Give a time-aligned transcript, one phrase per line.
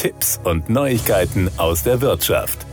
[0.00, 2.64] Tipps und Neuigkeiten aus der Wirtschaft.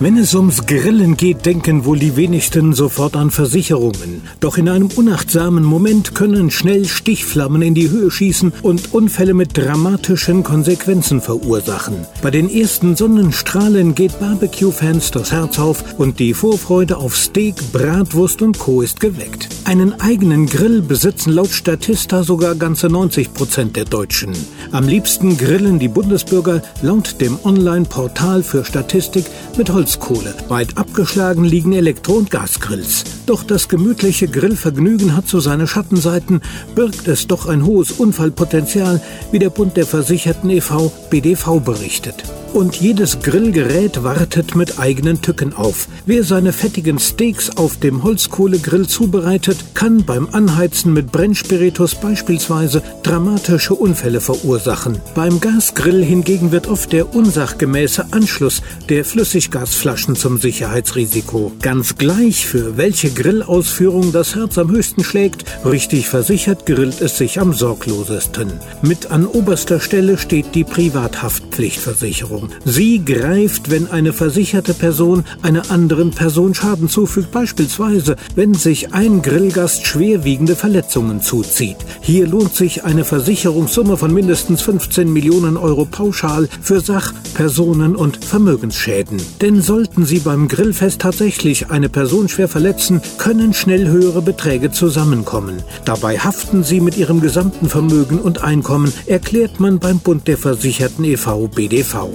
[0.00, 4.22] Wenn es ums Grillen geht, denken wohl die wenigsten sofort an Versicherungen.
[4.40, 9.56] Doch in einem unachtsamen Moment können schnell Stichflammen in die Höhe schießen und Unfälle mit
[9.56, 12.06] dramatischen Konsequenzen verursachen.
[12.22, 18.40] Bei den ersten Sonnenstrahlen geht Barbecue-Fans das Herz auf und die Vorfreude auf Steak, Bratwurst
[18.40, 18.80] und Co.
[18.80, 19.50] ist geweckt.
[19.64, 24.34] Einen eigenen Grill besitzen laut Statista sogar ganze 90 Prozent der Deutschen.
[24.72, 29.24] Am liebsten grillen die Bundesbürger laut dem Online-Portal für Statistik
[29.56, 30.34] mit Holz Holzkohle.
[30.48, 33.04] Weit abgeschlagen liegen Elektro- und Gasgrills.
[33.26, 36.40] Doch das gemütliche Grillvergnügen hat so seine Schattenseiten,
[36.74, 39.00] birgt es doch ein hohes Unfallpotenzial,
[39.30, 40.92] wie der Bund der Versicherten e.V.
[41.10, 42.24] BDV berichtet.
[42.52, 45.88] Und jedes Grillgerät wartet mit eigenen Tücken auf.
[46.04, 53.74] Wer seine fettigen Steaks auf dem Holzkohlegrill zubereitet, kann beim Anheizen mit Brennspiritus beispielsweise dramatische
[53.74, 55.00] Unfälle verursachen.
[55.14, 61.52] Beim Gasgrill hingegen wird oft der unsachgemäße Anschluss der Flüssiggasflaschen zum Sicherheitsrisiko.
[61.62, 67.40] Ganz gleich, für welche Grillausführung das Herz am höchsten schlägt, richtig versichert grillt es sich
[67.40, 68.52] am sorglosesten.
[68.82, 72.41] Mit an oberster Stelle steht die Privathaftpflichtversicherung.
[72.64, 79.22] Sie greift, wenn eine versicherte Person einer anderen Person Schaden zufügt, beispielsweise wenn sich ein
[79.22, 81.76] Grillgast schwerwiegende Verletzungen zuzieht.
[82.00, 88.24] Hier lohnt sich eine Versicherungssumme von mindestens 15 Millionen Euro pauschal für Sach-, Personen- und
[88.24, 89.20] Vermögensschäden.
[89.40, 95.62] Denn sollten Sie beim Grillfest tatsächlich eine Person schwer verletzen, können schnell höhere Beträge zusammenkommen.
[95.84, 101.04] Dabei haften Sie mit Ihrem gesamten Vermögen und Einkommen, erklärt man beim Bund der Versicherten
[101.04, 101.48] e.V.
[101.48, 102.08] BDV.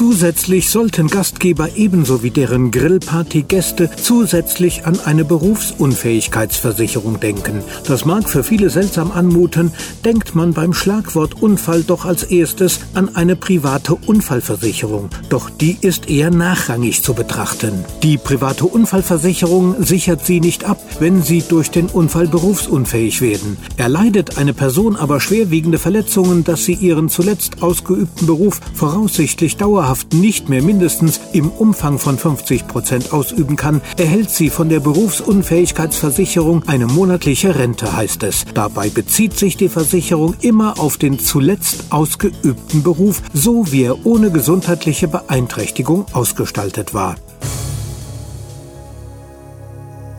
[0.00, 7.62] Zusätzlich sollten Gastgeber ebenso wie deren Grillparty-Gäste zusätzlich an eine Berufsunfähigkeitsversicherung denken.
[7.86, 13.14] Das mag für viele seltsam anmuten, denkt man beim Schlagwort Unfall doch als erstes an
[13.14, 15.10] eine private Unfallversicherung.
[15.28, 17.84] Doch die ist eher nachrangig zu betrachten.
[18.02, 23.58] Die private Unfallversicherung sichert sie nicht ab, wenn sie durch den Unfall berufsunfähig werden.
[23.76, 30.14] Erleidet eine Person aber schwerwiegende Verletzungen, dass sie ihren zuletzt ausgeübten Beruf voraussichtlich dauerhaft dauerhaft
[30.14, 36.62] nicht mehr mindestens im Umfang von 50 Prozent ausüben kann, erhält sie von der Berufsunfähigkeitsversicherung
[36.68, 38.44] eine monatliche Rente, heißt es.
[38.54, 44.30] Dabei bezieht sich die Versicherung immer auf den zuletzt ausgeübten Beruf, so wie er ohne
[44.30, 47.16] gesundheitliche Beeinträchtigung ausgestaltet war.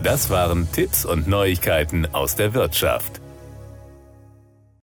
[0.04, 3.21] Das waren Tipps und Neuigkeiten aus der Wirtschaft.